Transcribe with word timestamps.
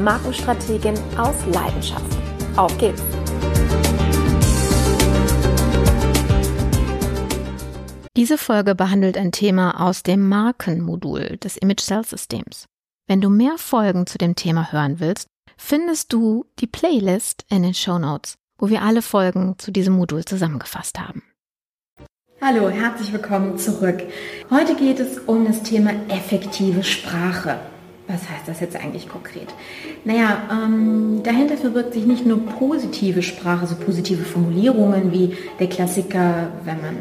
Markenstrategin 0.00 0.94
aus 1.16 1.34
Leidenschaft. 1.52 2.16
Auf 2.56 2.76
geht's! 2.78 3.02
Diese 8.16 8.36
Folge 8.36 8.74
behandelt 8.74 9.16
ein 9.16 9.32
Thema 9.32 9.80
aus 9.80 10.02
dem 10.02 10.28
Markenmodul 10.28 11.36
des 11.38 11.56
Image 11.56 11.80
Cell 11.80 12.04
Systems. 12.04 12.66
Wenn 13.06 13.20
du 13.20 13.30
mehr 13.30 13.56
Folgen 13.56 14.06
zu 14.06 14.18
dem 14.18 14.36
Thema 14.36 14.72
hören 14.72 15.00
willst, 15.00 15.26
findest 15.56 16.12
du 16.12 16.44
die 16.58 16.66
Playlist 16.66 17.44
in 17.48 17.62
den 17.62 17.74
Show 17.74 17.98
Notes, 17.98 18.34
wo 18.58 18.68
wir 18.68 18.82
alle 18.82 19.02
Folgen 19.02 19.54
zu 19.58 19.70
diesem 19.70 19.94
Modul 19.94 20.24
zusammengefasst 20.24 20.98
haben. 21.00 21.22
Hallo, 22.42 22.68
herzlich 22.70 23.12
willkommen 23.12 23.58
zurück. 23.58 24.02
Heute 24.50 24.74
geht 24.74 24.98
es 24.98 25.18
um 25.18 25.44
das 25.44 25.62
Thema 25.62 25.90
effektive 26.08 26.82
Sprache. 26.82 27.58
Was 28.12 28.28
heißt 28.28 28.46
das 28.46 28.60
jetzt 28.60 28.76
eigentlich 28.76 29.08
konkret? 29.08 29.48
Naja, 30.04 30.42
ähm, 30.50 31.20
dahinter 31.22 31.56
verbirgt 31.56 31.92
sich 31.94 32.06
nicht 32.06 32.26
nur 32.26 32.44
positive 32.44 33.22
Sprache, 33.22 33.66
so 33.66 33.76
positive 33.76 34.24
Formulierungen 34.24 35.12
wie 35.12 35.36
der 35.60 35.68
Klassiker, 35.68 36.48
wenn 36.64 36.80
man 36.80 36.96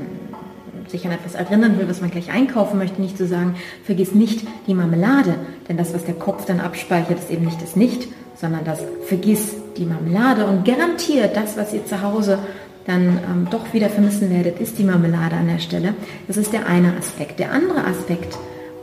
sich 0.88 1.06
an 1.06 1.12
etwas 1.12 1.36
erinnern 1.36 1.80
will, 1.80 1.88
was 1.88 2.02
man 2.02 2.12
gleich 2.12 2.32
einkaufen 2.32 2.78
möchte, 2.78 3.02
nicht 3.02 3.18
zu 3.18 3.28
sagen, 3.28 3.56
vergiss 3.84 4.14
nicht 4.14 4.46
die 4.68 4.74
Marmelade, 4.74 5.36
denn 5.68 5.78
das, 5.78 5.94
was 5.94 6.06
der 6.06 6.16
Kopf 6.16 6.46
dann 6.46 6.60
abspeichert, 6.60 7.20
ist 7.20 7.32
eben 7.32 7.46
nicht 7.46 7.62
das 7.62 7.76
Nicht, 7.76 8.08
sondern 8.36 8.64
das 8.64 8.80
vergiss 9.06 9.56
die 9.78 9.86
Marmelade 9.86 10.46
und 10.46 10.66
garantiert 10.66 11.36
das, 11.36 11.58
was 11.58 11.74
ihr 11.74 11.86
zu 11.86 12.02
Hause 12.02 12.40
dann 12.86 13.20
ähm, 13.30 13.48
doch 13.52 13.74
wieder 13.74 13.90
vermissen 13.90 14.30
werdet, 14.32 14.60
ist 14.60 14.80
die 14.80 14.84
Marmelade 14.84 15.36
an 15.36 15.48
der 15.48 15.60
Stelle. 15.60 15.94
Das 16.28 16.38
ist 16.38 16.54
der 16.54 16.66
eine 16.66 16.96
Aspekt. 16.98 17.40
Der 17.40 17.52
andere 17.52 17.86
Aspekt 17.86 18.38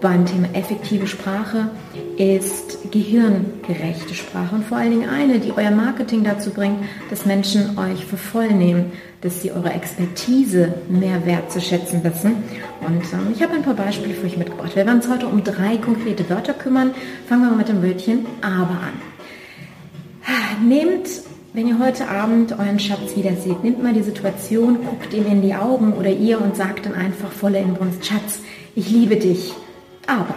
beim 0.07 0.25
Thema 0.25 0.47
effektive 0.53 1.09
Sprache 1.09 1.69
ist 2.17 2.93
gehirngerechte 2.93 4.15
Sprache 4.15 4.55
und 4.55 4.65
vor 4.65 4.79
allen 4.79 4.93
Dingen 4.93 5.09
eine, 5.09 5.41
die 5.41 5.51
euer 5.51 5.73
Marketing 5.73 6.23
dazu 6.23 6.51
bringt, 6.51 6.79
dass 7.11 7.27
Menschen 7.27 7.77
euch 7.77 8.05
für 8.05 8.17
voll 8.17 8.53
nehmen, 8.53 8.93
dass 9.23 9.43
sie 9.43 9.51
eure 9.51 9.73
Expertise 9.73 10.75
mehr 10.89 11.27
wertzuschätzen 11.27 12.05
wissen. 12.05 12.37
Und 12.87 13.03
ähm, 13.13 13.33
ich 13.35 13.43
habe 13.43 13.55
ein 13.55 13.65
paar 13.65 13.75
Beispiele 13.75 14.15
für 14.15 14.27
euch 14.27 14.37
mitgebracht. 14.37 14.77
Wir 14.77 14.87
werden 14.87 14.99
uns 14.99 15.09
heute 15.09 15.27
um 15.27 15.43
drei 15.43 15.77
konkrete 15.77 16.31
Wörter 16.31 16.55
kümmern. 16.55 16.95
Fangen 17.29 17.43
wir 17.43 17.51
mal 17.51 17.57
mit 17.57 17.69
dem 17.69 17.83
Wörtchen 17.83 18.27
aber 18.43 18.79
an. 18.79 18.93
Nehmt 20.69 21.09
wenn 21.53 21.67
ihr 21.67 21.79
heute 21.79 22.07
Abend 22.09 22.53
euren 22.53 22.79
Schatz 22.79 23.17
wieder 23.17 23.35
seht, 23.35 23.65
nehmt 23.65 23.83
mal 23.83 23.95
die 23.95 24.03
Situation, 24.03 24.85
guckt 24.85 25.15
ihm 25.15 25.27
in 25.27 25.41
die 25.41 25.55
Augen 25.55 25.95
oder 25.95 26.11
ihr 26.11 26.39
und 26.39 26.55
sagt 26.55 26.85
dann 26.85 26.93
einfach 26.93 27.33
voller 27.33 27.61
Inbrunst, 27.61 28.05
Schatz, 28.05 28.41
ich 28.75 28.91
liebe 28.91 29.17
dich 29.17 29.55
aber. 30.07 30.35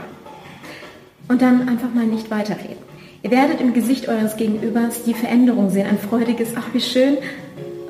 Und 1.27 1.41
dann 1.41 1.67
einfach 1.67 1.93
mal 1.93 2.05
nicht 2.05 2.31
weiterreden. 2.31 2.89
Ihr 3.21 3.31
werdet 3.31 3.59
im 3.59 3.73
Gesicht 3.73 4.07
eures 4.07 4.37
Gegenübers 4.37 5.03
die 5.03 5.13
Veränderung 5.13 5.69
sehen, 5.69 5.87
ein 5.87 5.99
freudiges, 5.99 6.49
ach 6.55 6.73
wie 6.73 6.81
schön. 6.81 7.17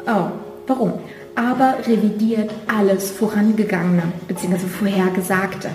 Oh, 0.07 0.31
warum? 0.67 0.93
Aber 1.35 1.75
revidiert 1.87 2.51
alles 2.67 3.11
Vorangegangene 3.11 4.03
bzw. 4.27 4.57
Vorhergesagte. 4.57 5.69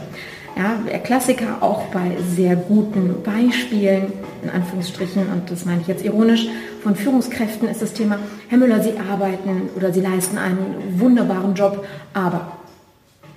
Ja, 0.57 0.79
der 0.89 1.01
Klassiker 1.01 1.63
auch 1.63 1.85
bei 1.87 2.17
sehr 2.37 2.55
guten 2.55 3.23
Beispielen, 3.23 4.13
in 4.43 4.51
Anführungsstrichen, 4.51 5.27
und 5.33 5.51
das 5.51 5.65
meine 5.65 5.81
ich 5.81 5.89
jetzt 5.89 6.05
ironisch, 6.05 6.47
von 6.83 6.95
Führungskräften 6.95 7.69
ist 7.69 7.83
das 7.83 7.93
Thema, 7.93 8.19
Herr 8.49 8.59
Müller, 8.59 8.81
Sie 8.83 8.93
arbeiten 8.99 9.71
oder 9.75 9.93
Sie 9.93 10.01
leisten 10.01 10.39
einen 10.39 11.01
wunderbaren 11.01 11.55
Job, 11.55 11.85
aber 12.13 12.59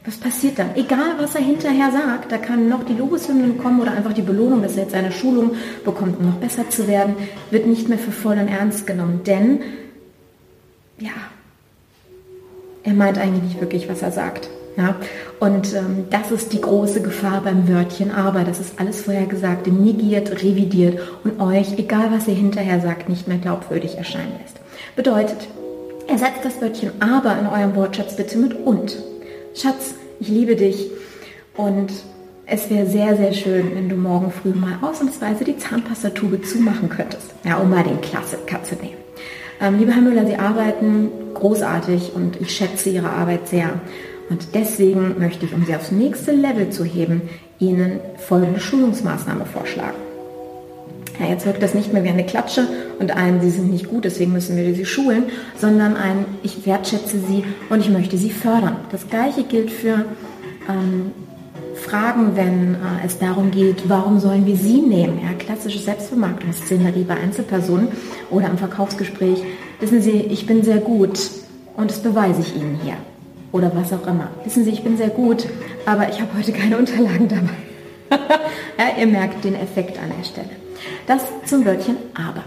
was 0.08 0.16
passiert 0.16 0.58
dann? 0.58 0.74
Egal, 0.76 1.16
was 1.20 1.36
er 1.36 1.42
hinterher 1.42 1.92
sagt, 1.92 2.32
da 2.32 2.38
kann 2.38 2.70
noch 2.70 2.86
die 2.86 2.94
Lobeshymnen 2.94 3.58
kommen 3.58 3.82
oder 3.82 3.92
einfach 3.92 4.14
die 4.14 4.22
Belohnung, 4.22 4.62
dass 4.62 4.78
er 4.78 4.84
jetzt 4.84 4.96
eine 4.96 5.12
Schulung 5.12 5.52
bekommt, 5.84 6.18
um 6.18 6.28
noch 6.28 6.38
besser 6.38 6.70
zu 6.70 6.88
werden, 6.88 7.16
wird 7.52 7.68
nicht 7.68 7.90
mehr 7.90 7.98
für 7.98 8.14
voll 8.14 8.40
und 8.40 8.48
ernst 8.48 8.88
genommen. 8.88 9.22
Denn, 9.26 9.60
ja, 10.98 11.12
er 12.84 12.94
meint 12.94 13.18
eigentlich 13.18 13.44
nicht 13.44 13.60
wirklich, 13.60 13.90
was 13.90 14.02
er 14.02 14.14
sagt. 14.14 14.50
Ja? 14.78 14.96
Und 15.42 15.74
ähm, 15.74 16.06
das 16.10 16.32
ist 16.32 16.54
die 16.54 16.62
große 16.62 17.02
Gefahr 17.02 17.42
beim 17.42 17.68
Wörtchen 17.68 18.12
aber. 18.12 18.46
Das 18.46 18.62
ist 18.62 18.80
alles 18.80 19.02
vorhergesagte, 19.02 19.72
negiert, 19.72 20.42
revidiert 20.42 21.02
und 21.26 21.42
euch, 21.42 21.78
egal 21.78 22.12
was 22.14 22.30
ihr 22.30 22.36
hinterher 22.36 22.80
sagt, 22.80 23.10
nicht 23.10 23.28
mehr 23.28 23.40
glaubwürdig 23.40 23.98
erscheinen 23.98 24.32
lässt. 24.42 24.56
Bedeutet, 24.96 25.50
ersetzt 26.08 26.46
das 26.46 26.62
Wörtchen 26.62 26.92
aber 27.02 27.38
in 27.38 27.48
eurem 27.48 27.76
Wortschatz 27.76 28.16
bitte 28.16 28.38
mit 28.38 28.54
und. 28.54 28.96
Schatz, 29.60 29.96
ich 30.20 30.28
liebe 30.28 30.56
dich 30.56 30.92
und 31.56 31.92
es 32.46 32.70
wäre 32.70 32.86
sehr, 32.86 33.18
sehr 33.18 33.34
schön, 33.34 33.74
wenn 33.74 33.90
du 33.90 33.96
morgen 33.96 34.32
früh 34.32 34.54
mal 34.54 34.78
ausnahmsweise 34.84 35.46
die 35.46 35.58
Zahnpastatube 35.58 36.44
zumachen 36.44 36.90
könntest. 36.90 37.34
Ja, 37.44 37.58
um 37.58 37.72
mal 37.72 37.84
den 37.84 38.00
Klassiker 38.00 38.64
zu 38.64 38.76
nehmen. 38.76 38.98
Ähm, 39.60 39.80
liebe 39.80 39.94
Herr 39.94 40.04
Müller, 40.04 40.28
Sie 40.28 40.36
arbeiten 40.36 41.10
großartig 41.34 42.12
und 42.14 42.40
ich 42.40 42.56
schätze 42.56 42.92
Ihre 42.92 43.10
Arbeit 43.10 43.48
sehr. 43.48 43.82
Und 44.30 44.54
deswegen 44.54 45.18
möchte 45.18 45.48
ich, 45.48 45.54
um 45.56 45.66
Sie 45.66 45.76
aufs 45.76 45.92
nächste 45.92 46.34
Level 46.34 46.70
zu 46.70 46.86
heben, 46.86 47.24
Ihnen 47.58 48.00
folgende 48.18 48.60
Schulungsmaßnahme 48.60 49.46
vorschlagen. 49.46 50.07
Ja, 51.20 51.28
jetzt 51.28 51.46
wirkt 51.46 51.64
das 51.64 51.74
nicht 51.74 51.94
mehr 51.94 52.04
wie 52.04 52.10
eine 52.10 52.26
Klatsche 52.26 52.68
und 53.00 53.12
ein, 53.12 53.42
Sie 53.42 53.50
sind 53.50 53.72
nicht 53.72 53.90
gut, 53.90 54.06
deswegen 54.06 54.34
müssen 54.34 54.56
wir 54.56 54.76
Sie 54.76 54.86
schulen, 54.86 55.24
sondern 55.58 55.96
ein, 55.96 56.26
ich 56.44 56.66
wertschätze 56.66 57.20
Sie 57.20 57.44
und 57.70 57.80
ich 57.80 57.90
möchte 57.90 58.18
Sie 58.18 58.30
fördern. 58.30 58.78
Das 58.92 59.10
gleiche 59.10 59.44
gilt 59.44 59.72
für 59.72 60.06
ähm, 60.70 61.12
Fragen, 61.78 62.36
wenn 62.36 62.76
äh, 62.76 63.06
es 63.06 63.18
darum 63.18 63.52
geht, 63.52 63.90
warum 63.90 64.20
sollen 64.20 64.46
wir 64.46 64.56
Sie 64.58 64.82
nehmen? 64.82 65.20
Ja, 65.24 65.34
klassische 65.38 65.80
Selbstvermarktungsszenerie 65.80 67.04
bei 67.04 67.16
Einzelpersonen 67.16 67.90
oder 68.30 68.50
im 68.50 68.58
Verkaufsgespräch. 68.58 69.42
Wissen 69.80 70.02
Sie, 70.02 70.12
ich 70.12 70.46
bin 70.46 70.64
sehr 70.64 70.78
gut 70.78 71.20
und 71.76 71.90
das 71.90 72.00
beweise 72.00 72.42
ich 72.42 72.56
Ihnen 72.56 72.80
hier. 72.84 72.98
Oder 73.52 73.72
was 73.74 73.94
auch 73.94 74.06
immer. 74.06 74.30
Wissen 74.44 74.66
Sie, 74.66 74.72
ich 74.72 74.84
bin 74.84 74.98
sehr 74.98 75.10
gut, 75.10 75.48
aber 75.86 76.10
ich 76.10 76.20
habe 76.20 76.38
heute 76.38 76.52
keine 76.52 76.78
Unterlagen 76.78 77.28
dabei. 77.28 78.20
ja, 78.78 79.00
ihr 79.00 79.08
merkt 79.08 79.44
den 79.44 79.56
Effekt 79.56 79.98
an 79.98 80.12
der 80.18 80.26
Stelle. 80.26 80.67
Das 81.08 81.24
zum 81.46 81.66
Wörtchen 81.66 81.96
aber. 82.14 82.44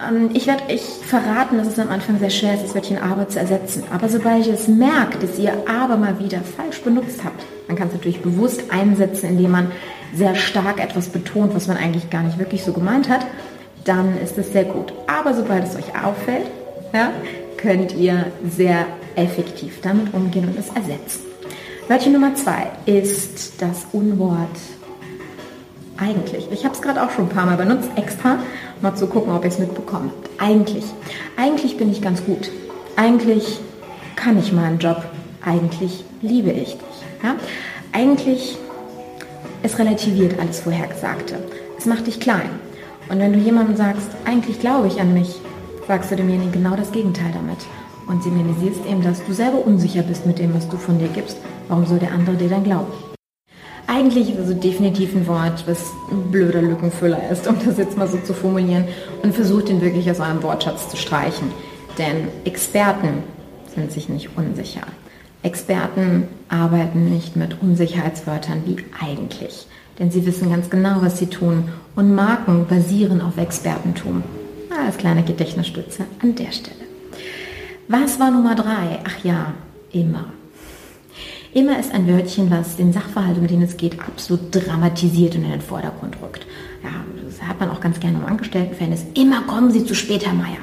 Ähm, 0.00 0.30
ich 0.34 0.46
werde 0.46 0.72
euch 0.72 0.82
verraten, 0.82 1.58
dass 1.58 1.66
es 1.66 1.78
am 1.78 1.88
Anfang 1.88 2.18
sehr 2.18 2.30
schwer 2.30 2.54
ist, 2.54 2.64
das 2.64 2.74
Wörtchen 2.74 2.98
aber 2.98 3.28
zu 3.28 3.40
ersetzen. 3.40 3.82
Aber 3.92 4.08
sobald 4.08 4.46
ihr 4.46 4.54
es 4.54 4.68
merkt, 4.68 5.22
dass 5.22 5.38
ihr 5.38 5.52
aber 5.68 5.96
mal 5.96 6.18
wieder 6.18 6.40
falsch 6.40 6.80
benutzt 6.82 7.24
habt, 7.24 7.44
man 7.66 7.76
kann 7.76 7.88
es 7.88 7.94
natürlich 7.94 8.22
bewusst 8.22 8.70
einsetzen, 8.70 9.30
indem 9.30 9.50
man 9.50 9.72
sehr 10.14 10.36
stark 10.36 10.82
etwas 10.82 11.08
betont, 11.08 11.54
was 11.54 11.66
man 11.66 11.76
eigentlich 11.76 12.08
gar 12.08 12.22
nicht 12.22 12.38
wirklich 12.38 12.62
so 12.62 12.72
gemeint 12.72 13.08
hat, 13.08 13.26
dann 13.84 14.16
ist 14.18 14.38
es 14.38 14.52
sehr 14.52 14.64
gut. 14.64 14.92
Aber 15.06 15.34
sobald 15.34 15.64
es 15.64 15.74
euch 15.74 15.94
auffällt, 16.00 16.46
ja, 16.92 17.10
könnt 17.56 17.94
ihr 17.96 18.26
sehr 18.48 18.86
effektiv 19.16 19.80
damit 19.80 20.14
umgehen 20.14 20.48
und 20.48 20.58
es 20.58 20.68
ersetzen. 20.68 21.22
Wörtchen 21.88 22.12
Nummer 22.12 22.34
zwei 22.34 22.68
ist 22.84 23.60
das 23.60 23.86
Unwort 23.92 24.56
eigentlich. 25.98 26.50
Ich 26.50 26.64
habe 26.64 26.74
es 26.74 26.82
gerade 26.82 27.02
auch 27.02 27.10
schon 27.10 27.26
ein 27.26 27.30
paar 27.30 27.46
Mal 27.46 27.56
benutzt, 27.56 27.88
extra, 27.96 28.38
mal 28.82 28.94
zu 28.94 29.06
gucken, 29.06 29.34
ob 29.34 29.44
ihr 29.44 29.50
es 29.50 29.58
mitbekommen. 29.58 30.10
Eigentlich. 30.38 30.84
Eigentlich 31.36 31.76
bin 31.76 31.90
ich 31.90 32.02
ganz 32.02 32.24
gut. 32.24 32.50
Eigentlich 32.96 33.60
kann 34.14 34.38
ich 34.38 34.52
meinen 34.52 34.78
Job. 34.78 35.04
Eigentlich 35.44 36.04
liebe 36.22 36.50
ich 36.50 36.74
dich. 36.74 37.02
Ja? 37.22 37.36
Eigentlich, 37.92 38.56
es 39.62 39.78
relativiert 39.78 40.38
alles 40.38 40.60
Vorhergesagte. 40.60 41.38
Es 41.78 41.86
macht 41.86 42.06
dich 42.06 42.20
klein. 42.20 42.50
Und 43.08 43.18
wenn 43.18 43.32
du 43.32 43.38
jemandem 43.38 43.76
sagst, 43.76 44.08
eigentlich 44.24 44.60
glaube 44.60 44.88
ich 44.88 45.00
an 45.00 45.14
mich, 45.14 45.40
sagst 45.86 46.10
du 46.10 46.16
demjenigen 46.16 46.52
genau 46.52 46.74
das 46.76 46.92
Gegenteil 46.92 47.30
damit. 47.32 47.58
und 48.06 48.22
signalisierst 48.22 48.86
ihm, 48.88 49.02
dass 49.02 49.24
du 49.24 49.32
selber 49.32 49.66
unsicher 49.66 50.02
bist 50.02 50.26
mit 50.26 50.38
dem, 50.38 50.54
was 50.54 50.68
du 50.68 50.76
von 50.76 50.98
dir 50.98 51.08
gibst. 51.08 51.38
Warum 51.68 51.86
soll 51.86 51.98
der 51.98 52.12
andere 52.12 52.36
dir 52.36 52.48
dann 52.48 52.64
glauben? 52.64 52.92
Eigentlich 53.86 54.30
ist 54.30 54.38
also 54.38 54.54
definitiv 54.54 55.14
ein 55.14 55.26
Wort, 55.26 55.64
was 55.66 55.92
ein 56.10 56.30
blöder 56.30 56.60
Lückenfüller 56.60 57.30
ist, 57.30 57.46
um 57.46 57.56
das 57.64 57.78
jetzt 57.78 57.96
mal 57.96 58.08
so 58.08 58.18
zu 58.18 58.34
formulieren. 58.34 58.84
Und 59.22 59.34
versucht 59.34 59.68
ihn 59.68 59.80
wirklich 59.80 60.10
aus 60.10 60.20
eurem 60.20 60.42
Wortschatz 60.42 60.88
zu 60.88 60.96
streichen. 60.96 61.52
Denn 61.98 62.28
Experten 62.44 63.22
sind 63.74 63.92
sich 63.92 64.08
nicht 64.08 64.30
unsicher. 64.36 64.82
Experten 65.42 66.28
arbeiten 66.48 67.10
nicht 67.10 67.36
mit 67.36 67.62
Unsicherheitswörtern 67.62 68.62
wie 68.66 68.76
eigentlich. 69.00 69.66
Denn 69.98 70.10
sie 70.10 70.26
wissen 70.26 70.50
ganz 70.50 70.68
genau, 70.68 70.96
was 71.00 71.18
sie 71.18 71.28
tun. 71.28 71.68
Und 71.94 72.14
Marken 72.14 72.66
basieren 72.66 73.20
auf 73.20 73.38
Expertentum. 73.38 74.22
Als 74.86 74.98
kleine 74.98 75.22
Gedächtnisstütze 75.22 76.04
an 76.22 76.34
der 76.34 76.52
Stelle. 76.52 76.76
Was 77.88 78.18
war 78.18 78.30
Nummer 78.30 78.56
drei? 78.56 78.98
Ach 79.04 79.24
ja, 79.24 79.54
immer. 79.92 80.26
Immer 81.56 81.80
ist 81.80 81.94
ein 81.94 82.06
Wörtchen, 82.06 82.50
was 82.50 82.76
den 82.76 82.92
Sachverhalt, 82.92 83.38
um 83.38 83.46
den 83.46 83.62
es 83.62 83.78
geht, 83.78 83.98
absolut 83.98 84.54
dramatisiert 84.54 85.36
und 85.36 85.44
in 85.44 85.52
den 85.52 85.62
Vordergrund 85.62 86.18
rückt. 86.22 86.46
Ja, 86.84 86.90
das 87.24 87.40
hat 87.40 87.58
man 87.58 87.70
auch 87.70 87.80
ganz 87.80 87.98
gerne 87.98 88.18
im 88.18 88.26
Angestelltenverhältnis. 88.26 89.06
Immer 89.14 89.40
kommen 89.40 89.70
Sie 89.70 89.82
zu 89.86 89.94
spät, 89.94 90.26
Herr 90.26 90.34
Meier. 90.34 90.60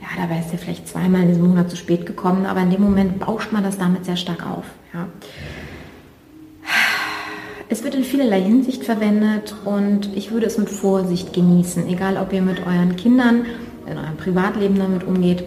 Ja, 0.00 0.08
dabei 0.20 0.40
ist 0.40 0.50
er 0.50 0.58
vielleicht 0.58 0.88
zweimal 0.88 1.22
in 1.22 1.28
diesem 1.28 1.46
Monat 1.46 1.70
zu 1.70 1.76
spät 1.76 2.04
gekommen, 2.04 2.46
aber 2.46 2.62
in 2.62 2.70
dem 2.70 2.82
Moment 2.82 3.20
bauscht 3.20 3.52
man 3.52 3.62
das 3.62 3.78
damit 3.78 4.06
sehr 4.06 4.16
stark 4.16 4.44
auf. 4.44 4.64
Ja. 4.92 5.06
Es 7.68 7.84
wird 7.84 7.94
in 7.94 8.02
vielerlei 8.02 8.42
Hinsicht 8.42 8.82
verwendet 8.82 9.54
und 9.64 10.16
ich 10.16 10.32
würde 10.32 10.46
es 10.46 10.58
mit 10.58 10.68
Vorsicht 10.68 11.32
genießen, 11.32 11.86
egal 11.88 12.16
ob 12.16 12.32
ihr 12.32 12.42
mit 12.42 12.58
euren 12.66 12.96
Kindern 12.96 13.46
in 13.86 13.96
eurem 13.96 14.16
Privatleben 14.16 14.80
damit 14.80 15.04
umgeht 15.04 15.44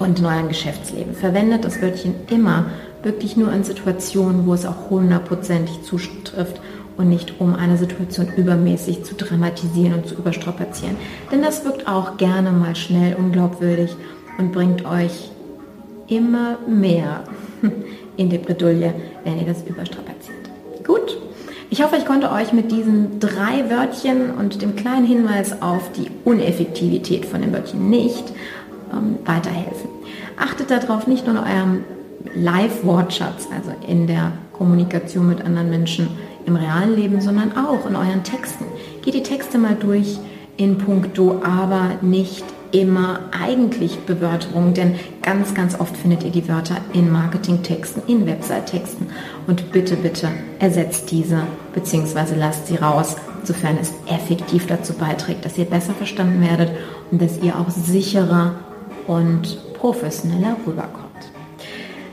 und 0.00 0.18
in 0.18 0.26
eurem 0.26 0.48
Geschäftsleben. 0.48 1.14
Verwendet 1.14 1.64
das 1.64 1.80
Wörtchen 1.80 2.14
immer 2.28 2.66
wirklich 3.02 3.36
nur 3.36 3.52
in 3.52 3.64
Situationen, 3.64 4.46
wo 4.46 4.54
es 4.54 4.66
auch 4.66 4.90
hundertprozentig 4.90 5.82
zutrifft 5.82 6.60
und 6.96 7.08
nicht 7.08 7.40
um 7.40 7.54
eine 7.54 7.76
Situation 7.76 8.28
übermäßig 8.36 9.04
zu 9.04 9.14
dramatisieren 9.14 9.94
und 9.94 10.06
zu 10.06 10.16
überstrapazieren. 10.16 10.96
Denn 11.32 11.42
das 11.42 11.64
wirkt 11.64 11.88
auch 11.88 12.16
gerne 12.16 12.52
mal 12.52 12.76
schnell 12.76 13.14
unglaubwürdig 13.14 13.96
und 14.38 14.52
bringt 14.52 14.84
euch 14.84 15.30
immer 16.08 16.58
mehr 16.68 17.24
in 18.16 18.28
die 18.28 18.38
Bredouille, 18.38 18.92
wenn 19.24 19.38
ihr 19.38 19.46
das 19.46 19.62
überstrapaziert. 19.62 20.50
Gut, 20.84 21.16
ich 21.70 21.82
hoffe, 21.82 21.96
ich 21.96 22.04
konnte 22.04 22.30
euch 22.32 22.52
mit 22.52 22.72
diesen 22.72 23.20
drei 23.20 23.70
Wörtchen 23.70 24.32
und 24.32 24.60
dem 24.60 24.76
kleinen 24.76 25.06
Hinweis 25.06 25.62
auf 25.62 25.92
die 25.92 26.10
Uneffektivität 26.24 27.24
von 27.24 27.40
dem 27.40 27.52
Wörtchen 27.52 27.88
nicht 27.88 28.24
ähm, 28.92 29.18
weiterhelfen. 29.24 29.88
Achtet 30.36 30.70
darauf, 30.70 31.06
nicht 31.06 31.26
nur 31.26 31.36
in 31.36 31.42
eurem 31.42 31.84
Live-Wortschatz, 32.34 33.48
also 33.54 33.72
in 33.86 34.06
der 34.06 34.32
Kommunikation 34.52 35.28
mit 35.28 35.42
anderen 35.42 35.70
Menschen 35.70 36.08
im 36.46 36.56
realen 36.56 36.94
Leben, 36.94 37.20
sondern 37.20 37.52
auch 37.56 37.86
in 37.86 37.96
euren 37.96 38.22
Texten. 38.22 38.64
Geht 39.02 39.14
die 39.14 39.22
Texte 39.22 39.58
mal 39.58 39.74
durch 39.74 40.18
in 40.56 40.78
puncto, 40.78 41.40
aber 41.42 41.92
nicht 42.02 42.44
immer 42.72 43.20
eigentlich 43.32 43.98
Bewörterung, 44.00 44.74
denn 44.74 44.94
ganz, 45.22 45.54
ganz 45.54 45.78
oft 45.78 45.96
findet 45.96 46.22
ihr 46.22 46.30
die 46.30 46.48
Wörter 46.48 46.76
in 46.92 47.10
Marketingtexten, 47.10 48.02
in 48.06 48.26
Website-Texten. 48.26 49.08
Und 49.46 49.72
bitte, 49.72 49.96
bitte 49.96 50.28
ersetzt 50.58 51.10
diese 51.10 51.42
bzw. 51.74 52.36
lasst 52.36 52.68
sie 52.68 52.76
raus, 52.76 53.16
sofern 53.42 53.78
es 53.80 53.92
effektiv 54.06 54.66
dazu 54.66 54.92
beiträgt, 54.92 55.44
dass 55.44 55.58
ihr 55.58 55.64
besser 55.64 55.94
verstanden 55.94 56.40
werdet 56.42 56.70
und 57.10 57.20
dass 57.20 57.42
ihr 57.42 57.58
auch 57.58 57.70
sicherer 57.70 58.54
und 59.06 59.58
professioneller 59.74 60.56
rüberkommt. 60.66 61.09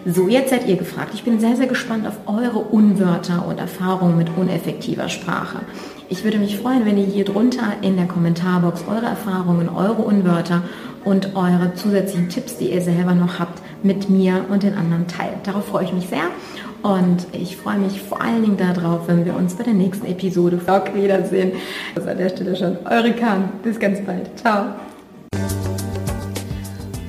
So, 0.09 0.30
jetzt 0.30 0.51
seid 0.51 0.69
ihr 0.69 0.77
gefragt. 0.77 1.09
Ich 1.13 1.24
bin 1.24 1.38
sehr, 1.38 1.57
sehr 1.57 1.68
gespannt 1.68 2.07
auf 2.07 2.18
eure 2.27 2.59
Unwörter 2.59 3.45
und 3.45 3.59
Erfahrungen 3.59 4.18
mit 4.18 4.30
uneffektiver 4.38 5.09
Sprache. 5.09 5.59
Ich 6.07 6.24
würde 6.24 6.38
mich 6.38 6.57
freuen, 6.57 6.86
wenn 6.86 6.98
ihr 6.98 7.06
hier 7.06 7.25
drunter 7.25 7.74
in 7.81 7.98
der 7.98 8.06
Kommentarbox 8.06 8.86
eure 8.88 9.07
Erfahrungen, 9.07 9.68
eure 9.68 10.04
Unwörter 10.04 10.63
und 11.04 11.36
eure 11.36 11.74
zusätzlichen 11.75 12.30
Tipps, 12.30 12.57
die 12.57 12.71
ihr 12.71 12.81
selber 12.81 13.15
noch 13.15 13.38
habt, 13.39 13.62
mit 13.83 14.09
mir 14.09 14.45
und 14.50 14.63
den 14.63 14.75
anderen 14.75 15.07
teilt. 15.07 15.45
Darauf 15.45 15.65
freue 15.65 15.83
ich 15.83 15.92
mich 15.92 16.07
sehr. 16.07 16.30
Und 16.83 17.27
ich 17.33 17.57
freue 17.57 17.77
mich 17.77 18.01
vor 18.01 18.21
allen 18.21 18.44
Dingen 18.44 18.56
darauf, 18.56 19.09
wenn 19.09 19.25
wir 19.25 19.36
uns 19.36 19.56
bei 19.56 19.65
der 19.65 19.74
nächsten 19.74 20.06
Episode 20.06 20.57
Vlog 20.57 20.95
wiedersehen. 20.95 21.51
Also 21.95 22.07
an 22.07 22.18
der 22.18 22.30
Stelle 22.30 22.56
schon 22.56 22.77
eure 22.89 23.12
Kahn. 23.12 23.50
Bis 23.62 23.77
ganz 23.77 24.00
bald. 24.06 24.39
Ciao. 24.39 24.68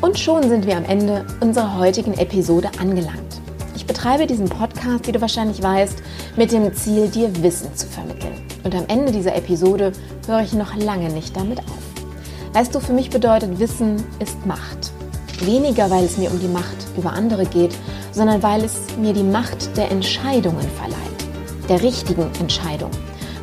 Und 0.00 0.16
schon 0.16 0.48
sind 0.48 0.64
wir 0.64 0.76
am 0.76 0.84
Ende 0.84 1.26
unserer 1.40 1.76
heutigen 1.76 2.14
Episode 2.14 2.70
angelangt. 2.80 3.40
Ich 3.74 3.84
betreibe 3.84 4.28
diesen 4.28 4.48
Podcast, 4.48 5.08
wie 5.08 5.12
du 5.12 5.20
wahrscheinlich 5.20 5.60
weißt, 5.60 6.00
mit 6.36 6.52
dem 6.52 6.72
Ziel, 6.72 7.08
dir 7.08 7.30
Wissen 7.42 7.74
zu 7.74 7.88
vermitteln. 7.88 8.46
Und 8.62 8.76
am 8.76 8.84
Ende 8.86 9.10
dieser 9.10 9.34
Episode 9.34 9.90
höre 10.28 10.42
ich 10.42 10.52
noch 10.52 10.76
lange 10.76 11.10
nicht 11.10 11.36
damit 11.36 11.58
auf. 11.58 12.52
Weißt 12.52 12.72
du, 12.72 12.78
für 12.78 12.92
mich 12.92 13.10
bedeutet 13.10 13.58
Wissen 13.58 13.96
ist 14.20 14.46
Macht. 14.46 14.92
Weniger, 15.40 15.90
weil 15.90 16.04
es 16.04 16.16
mir 16.16 16.30
um 16.30 16.38
die 16.38 16.46
Macht 16.46 16.76
über 16.96 17.12
andere 17.12 17.44
geht, 17.44 17.74
sondern 18.12 18.40
weil 18.40 18.62
es 18.62 18.96
mir 18.98 19.12
die 19.12 19.24
Macht 19.24 19.76
der 19.76 19.90
Entscheidungen 19.90 20.66
verleiht. 20.76 21.68
Der 21.68 21.82
richtigen 21.82 22.30
Entscheidung. 22.38 22.90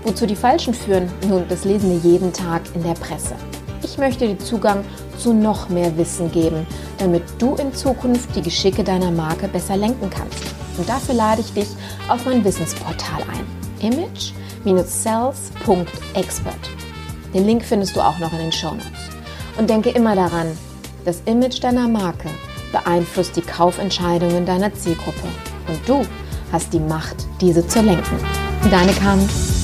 Wozu 0.05 0.25
die 0.25 0.37
falschen 0.37 0.73
führen, 0.73 1.11
nun, 1.27 1.43
das 1.49 1.65
lesen 1.65 1.91
wir 1.91 2.11
jeden 2.11 2.31
Tag 2.31 2.61
in 2.75 2.83
der 2.83 2.93
Presse. 2.93 3.35
Ich 3.85 3.99
möchte 3.99 4.27
dir 4.27 4.39
Zugang 4.39 4.83
zu 5.19 5.31
noch 5.31 5.69
mehr 5.69 5.95
Wissen 5.95 6.31
geben, 6.31 6.65
damit 6.97 7.21
du 7.37 7.53
in 7.53 7.71
Zukunft 7.71 8.35
die 8.35 8.41
Geschicke 8.41 8.83
deiner 8.83 9.11
Marke 9.11 9.47
besser 9.47 9.77
lenken 9.77 10.09
kannst. 10.09 10.43
Und 10.79 10.89
dafür 10.89 11.13
lade 11.13 11.41
ich 11.41 11.53
dich 11.53 11.67
auf 12.09 12.25
mein 12.25 12.43
Wissensportal 12.43 13.21
ein. 13.31 13.45
image-sales.expert. 14.65 16.55
Den 17.35 17.45
Link 17.45 17.63
findest 17.63 17.95
du 17.95 18.01
auch 18.01 18.17
noch 18.17 18.33
in 18.33 18.39
den 18.39 18.51
Show 18.51 18.71
Notes. 18.71 19.11
Und 19.55 19.69
denke 19.69 19.91
immer 19.91 20.15
daran, 20.15 20.47
das 21.05 21.21
Image 21.25 21.63
deiner 21.63 21.87
Marke 21.87 22.29
beeinflusst 22.71 23.35
die 23.35 23.41
Kaufentscheidungen 23.41 24.47
deiner 24.47 24.73
Zielgruppe. 24.73 25.27
Und 25.67 25.87
du 25.87 26.01
hast 26.51 26.73
die 26.73 26.79
Macht, 26.79 27.27
diese 27.39 27.67
zu 27.67 27.81
lenken. 27.81 28.17
Deine 28.71 28.93
Kampf. 28.93 29.54